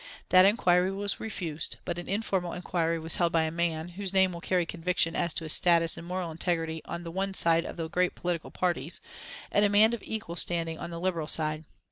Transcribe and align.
That 0.29 0.45
inquiry 0.45 0.91
was 0.91 1.19
refused; 1.19 1.77
but 1.85 1.99
an 1.99 2.09
informal 2.09 2.53
inquiry 2.53 2.97
was 2.97 3.17
held 3.17 3.31
by 3.31 3.43
a 3.43 3.51
man, 3.51 3.89
whose 3.89 4.13
name 4.13 4.31
will 4.31 4.41
carry 4.41 4.65
conviction 4.65 5.15
as 5.15 5.31
to 5.35 5.43
his 5.43 5.53
status 5.53 5.95
and 5.95 6.07
moral 6.07 6.31
integrity 6.31 6.81
on 6.85 7.03
the 7.03 7.11
one 7.11 7.35
side 7.35 7.65
of 7.65 7.77
the 7.77 7.87
great 7.87 8.15
political 8.15 8.49
parties, 8.49 8.99
and 9.51 9.63
a 9.63 9.69
man 9.69 9.93
of 9.93 10.01
equal 10.01 10.35
standing 10.35 10.79
on 10.79 10.89
the 10.89 10.99
Liberal 10.99 11.27
side. 11.27 11.65